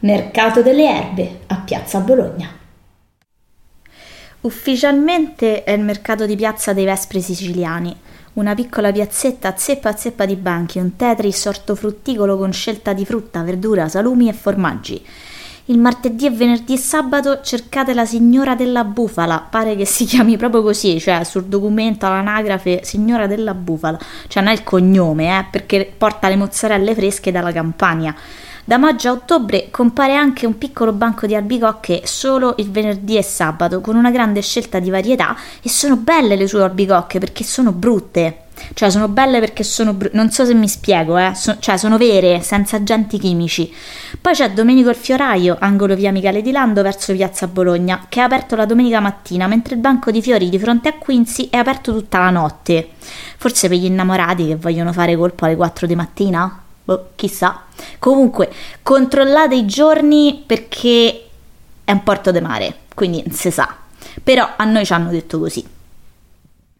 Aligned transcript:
Mercato 0.00 0.60
delle 0.60 0.86
Erbe 0.86 1.40
a 1.46 1.56
Piazza 1.56 2.00
Bologna. 2.00 2.50
Ufficialmente 4.42 5.64
è 5.64 5.72
il 5.72 5.80
mercato 5.80 6.26
di 6.26 6.36
Piazza 6.36 6.74
dei 6.74 6.84
Vespri 6.84 7.22
Siciliani, 7.22 7.96
una 8.34 8.54
piccola 8.54 8.92
piazzetta 8.92 9.48
a 9.48 9.54
zeppa 9.56 9.88
a 9.88 9.96
zeppa 9.96 10.26
di 10.26 10.36
banchi, 10.36 10.78
un 10.78 10.96
tetris 10.96 11.46
ortofrutticolo 11.46 12.36
con 12.36 12.52
scelta 12.52 12.92
di 12.92 13.06
frutta, 13.06 13.42
verdura, 13.42 13.88
salumi 13.88 14.28
e 14.28 14.34
formaggi. 14.34 15.02
Il 15.68 15.78
martedì 15.78 16.26
e 16.26 16.30
venerdì 16.30 16.74
e 16.74 16.78
sabato 16.78 17.40
cercate 17.40 17.94
la 17.94 18.04
signora 18.04 18.54
della 18.54 18.84
bufala, 18.84 19.46
pare 19.50 19.76
che 19.76 19.86
si 19.86 20.04
chiami 20.04 20.36
proprio 20.36 20.60
così, 20.60 21.00
cioè 21.00 21.24
sul 21.24 21.46
documento 21.46 22.04
all'anagrafe 22.04 22.80
signora 22.84 23.26
della 23.26 23.54
bufala, 23.54 23.98
cioè 24.28 24.42
non 24.42 24.52
è 24.52 24.54
il 24.54 24.62
cognome, 24.62 25.38
eh, 25.38 25.46
perché 25.50 25.90
porta 25.96 26.28
le 26.28 26.36
mozzarelle 26.36 26.94
fresche 26.94 27.32
dalla 27.32 27.50
Campania. 27.50 28.14
Da 28.68 28.78
maggio 28.78 29.10
a 29.10 29.12
ottobre 29.12 29.68
compare 29.70 30.16
anche 30.16 30.44
un 30.44 30.58
piccolo 30.58 30.90
banco 30.90 31.28
di 31.28 31.36
albicocche 31.36 32.00
solo 32.02 32.56
il 32.58 32.68
venerdì 32.68 33.16
e 33.16 33.22
sabato, 33.22 33.80
con 33.80 33.94
una 33.94 34.10
grande 34.10 34.42
scelta 34.42 34.80
di 34.80 34.90
varietà 34.90 35.36
e 35.62 35.68
sono 35.68 35.94
belle 35.94 36.34
le 36.34 36.48
sue 36.48 36.64
albicocche 36.64 37.20
perché 37.20 37.44
sono 37.44 37.70
brutte. 37.70 38.38
Cioè, 38.74 38.90
sono 38.90 39.06
belle 39.06 39.38
perché 39.38 39.62
sono 39.62 39.92
brutte. 39.92 40.16
Non 40.16 40.32
so 40.32 40.44
se 40.44 40.52
mi 40.52 40.66
spiego, 40.66 41.16
eh. 41.16 41.32
So- 41.36 41.60
cioè, 41.60 41.76
sono 41.76 41.96
vere, 41.96 42.40
senza 42.40 42.74
agenti 42.74 43.20
chimici. 43.20 43.72
Poi 44.20 44.34
c'è 44.34 44.50
Domenico 44.50 44.88
il 44.88 44.96
Fioraio, 44.96 45.56
angolo 45.60 45.94
via 45.94 46.10
Michele 46.10 46.42
di 46.42 46.50
Lando 46.50 46.82
verso 46.82 47.12
piazza 47.12 47.46
Bologna, 47.46 48.06
che 48.08 48.18
è 48.18 48.24
aperto 48.24 48.56
la 48.56 48.64
domenica 48.64 48.98
mattina, 48.98 49.46
mentre 49.46 49.76
il 49.76 49.80
banco 49.80 50.10
di 50.10 50.20
fiori 50.20 50.48
di 50.48 50.58
fronte 50.58 50.88
a 50.88 50.94
Quincy 50.94 51.50
è 51.50 51.56
aperto 51.58 51.92
tutta 51.92 52.18
la 52.18 52.30
notte. 52.30 52.88
Forse 53.36 53.68
per 53.68 53.78
gli 53.78 53.84
innamorati 53.84 54.48
che 54.48 54.56
vogliono 54.56 54.92
fare 54.92 55.14
colpo 55.14 55.44
alle 55.44 55.54
4 55.54 55.86
di 55.86 55.94
mattina? 55.94 56.62
Boh, 56.82 57.10
chissà. 57.14 57.62
Comunque, 57.98 58.52
controllate 58.82 59.54
i 59.54 59.66
giorni 59.66 60.42
perché 60.46 61.28
è 61.84 61.92
un 61.92 62.02
porto 62.02 62.30
di 62.30 62.40
mare, 62.40 62.74
quindi 62.94 63.24
si 63.30 63.50
sa. 63.50 63.74
Però 64.22 64.48
a 64.56 64.64
noi 64.64 64.84
ci 64.84 64.92
hanno 64.92 65.10
detto 65.10 65.38
così. 65.38 65.64